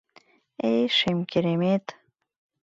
[0.69, 1.85] Эй, шем керемет!..